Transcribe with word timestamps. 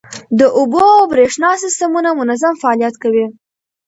د 0.39 0.41
اوبو 0.57 0.81
او 0.97 1.03
بریښنا 1.11 1.51
سیستمونه 1.63 2.09
منظم 2.19 2.53
فعالیت 2.61 2.95
کوي. 3.03 3.25